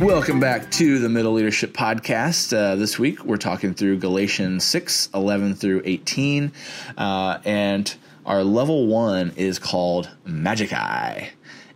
[0.00, 2.56] Welcome back to the Middle Leadership Podcast.
[2.56, 6.52] Uh, this week we're talking through Galatians 6 11 through 18.
[6.96, 11.30] Uh, and our level one is called Magic Eye.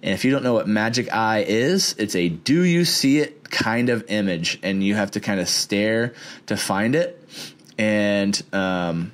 [0.04, 3.50] And if you don't know what Magic Eye is, it's a do you see it
[3.50, 4.60] kind of image.
[4.62, 6.14] And you have to kind of stare
[6.46, 7.20] to find it.
[7.76, 9.10] And um,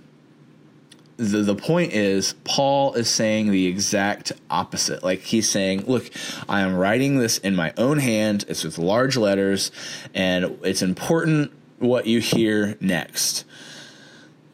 [1.18, 5.02] the the point is Paul is saying the exact opposite.
[5.02, 6.10] Like he's saying, "Look,
[6.48, 8.44] I am writing this in my own hand.
[8.48, 9.70] It's with large letters,
[10.14, 13.44] and it's important what you hear next."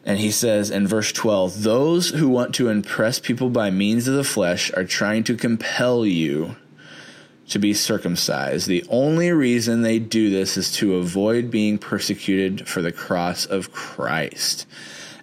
[0.06, 4.14] And he says in verse 12, "Those who want to impress people by means of
[4.14, 6.56] the flesh are trying to compel you
[7.50, 8.68] to be circumcised.
[8.68, 13.70] The only reason they do this is to avoid being persecuted for the cross of
[13.70, 14.64] Christ."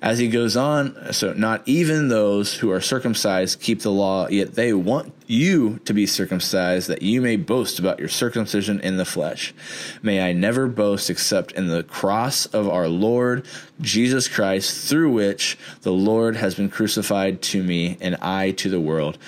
[0.01, 4.55] As he goes on, so not even those who are circumcised keep the law, yet
[4.55, 9.05] they want you to be circumcised that you may boast about your circumcision in the
[9.05, 9.53] flesh.
[10.01, 13.45] May I never boast except in the cross of our Lord
[13.79, 18.81] Jesus Christ, through which the Lord has been crucified to me and I to the
[18.81, 19.19] world.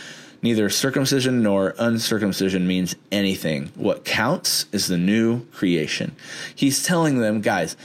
[0.42, 3.72] Neither circumcision nor uncircumcision means anything.
[3.76, 6.16] What counts is the new creation.
[6.54, 7.78] He's telling them, guys,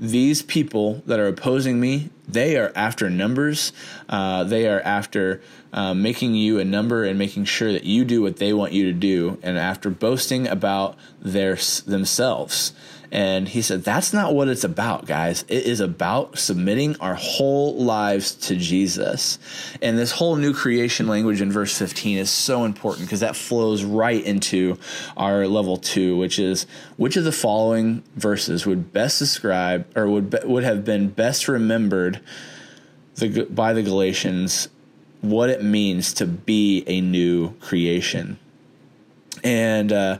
[0.00, 3.72] these people that are opposing me, they are after numbers.
[4.08, 5.40] Uh, they are after
[5.72, 8.84] uh, making you a number and making sure that you do what they want you
[8.84, 12.72] to do, and after boasting about their themselves.
[13.10, 15.44] And he said, That's not what it's about, guys.
[15.48, 19.38] It is about submitting our whole lives to Jesus.
[19.80, 23.82] And this whole new creation language in verse 15 is so important because that flows
[23.82, 24.78] right into
[25.16, 30.30] our level two, which is which of the following verses would best describe or would,
[30.30, 32.17] be, would have been best remembered
[33.16, 34.68] the, by the Galatians
[35.20, 38.38] what it means to be a new creation.
[39.42, 40.18] And, uh,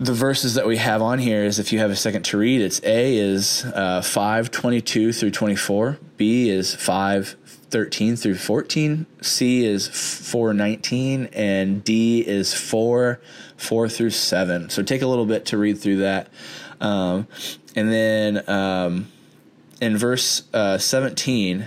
[0.00, 2.62] the verses that we have on here is if you have a second to read,
[2.62, 9.64] it's A is uh, 5 22 through 24, B is 5 13 through 14, C
[9.64, 13.20] is 4 19, and D is 4
[13.58, 14.70] 4 through 7.
[14.70, 16.28] So take a little bit to read through that.
[16.80, 17.28] Um,
[17.76, 19.12] and then um,
[19.80, 21.66] in verse uh, 17,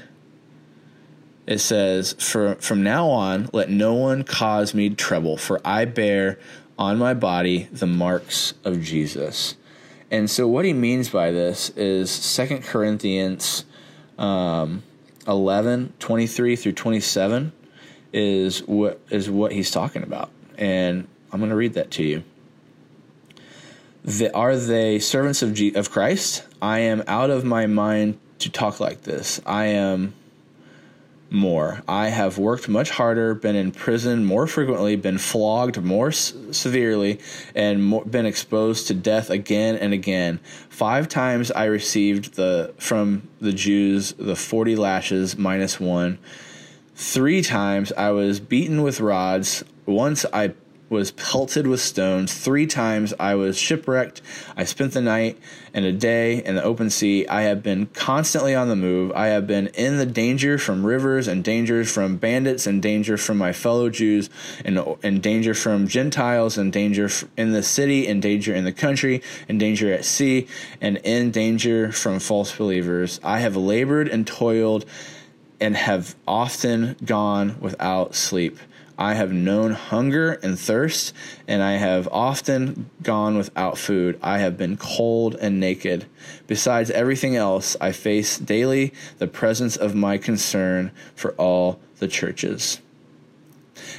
[1.46, 6.40] it says, for, From now on, let no one cause me trouble, for I bear
[6.78, 9.56] on my body the marks of Jesus.
[10.10, 13.66] And so, what he means by this is Second Corinthians
[14.18, 14.84] um,
[15.28, 17.52] 11 23 through 27
[18.12, 20.30] is what is what he's talking about.
[20.58, 22.24] And I'm going to read that to you.
[24.34, 26.46] Are they servants of, G, of Christ?
[26.62, 29.40] I am out of my mind to talk like this.
[29.46, 30.14] I am
[31.30, 31.82] more.
[31.88, 37.20] I have worked much harder, been in prison more frequently, been flogged more s- severely,
[37.56, 40.40] and more, been exposed to death again and again.
[40.70, 46.20] Five times I received the from the Jews the 40 lashes minus 1.
[46.96, 49.64] 3 times I was beaten with rods.
[49.86, 50.54] Once I
[50.94, 52.34] was pelted with stones.
[52.34, 54.22] Three times I was shipwrecked.
[54.56, 55.38] I spent the night
[55.74, 57.28] and a day in the open sea.
[57.28, 59.12] I have been constantly on the move.
[59.14, 63.38] I have been in the danger from rivers and dangers from bandits and danger from
[63.40, 64.30] my fellow Jews
[64.64, 69.24] and, and danger from Gentiles and danger in the city and danger in the country
[69.50, 70.48] and danger at sea
[70.80, 73.20] and in danger from false believers.
[73.24, 74.86] I have labored and toiled
[75.60, 78.60] and have often gone without sleep.
[78.98, 81.14] I have known hunger and thirst,
[81.48, 84.20] and I have often gone without food.
[84.22, 86.06] I have been cold and naked.
[86.48, 92.80] Besides everything else, I face daily the presence of my concern for all the churches.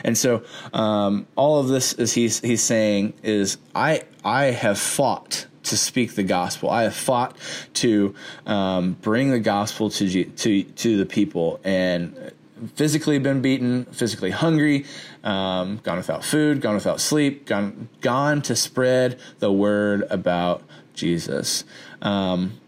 [0.04, 5.46] And so, um, all of this is he's he's saying is I I have fought
[5.64, 6.70] to speak the gospel.
[6.70, 7.36] I have fought
[7.74, 8.14] to
[8.46, 12.32] um, bring the gospel to to to the people, and
[12.74, 14.84] physically been beaten, physically hungry,
[15.22, 20.62] um, gone without food, gone without sleep, gone gone to spread the word about
[20.94, 21.64] Jesus.
[22.02, 22.60] Um,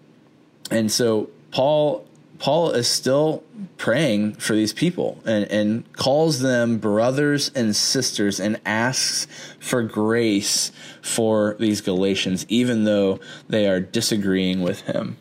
[0.70, 2.06] and so Paul
[2.38, 3.44] Paul is still
[3.78, 9.26] praying for these people and, and calls them brothers and sisters and asks
[9.58, 15.16] for grace for these Galatians, even though they are disagreeing with him.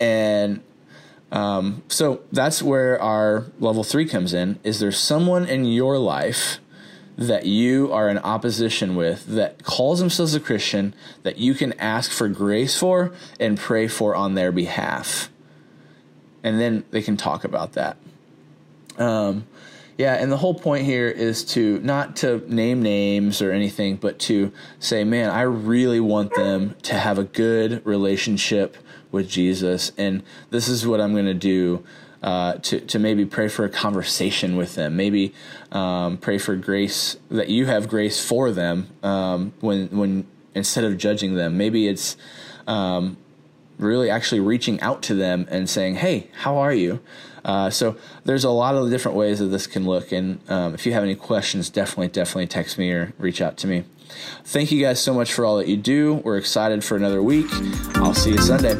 [0.00, 0.62] And
[1.32, 4.58] um, so that's where our level three comes in.
[4.62, 6.58] Is there someone in your life
[7.18, 12.10] that you are in opposition with that calls themselves a Christian that you can ask
[12.10, 15.30] for grace for and pray for on their behalf?
[16.42, 17.96] And then they can talk about that.
[18.98, 19.46] Um,
[19.98, 24.18] Yeah, and the whole point here is to not to name names or anything, but
[24.20, 28.76] to say, man, I really want them to have a good relationship
[29.10, 31.84] with Jesus, and this is what I'm going to do.
[32.22, 35.32] Uh, to to maybe pray for a conversation with them, maybe
[35.70, 40.96] um, pray for grace that you have grace for them um, when when instead of
[40.96, 41.56] judging them.
[41.56, 42.16] Maybe it's
[42.66, 43.16] um,
[43.78, 47.00] really actually reaching out to them and saying, "Hey, how are you?"
[47.46, 50.10] Uh, so there's a lot of different ways that this can look.
[50.10, 53.68] And um, if you have any questions, definitely, definitely text me or reach out to
[53.68, 53.84] me.
[54.44, 56.14] Thank you guys so much for all that you do.
[56.14, 57.46] We're excited for another week.
[57.94, 58.74] I'll see you Sunday.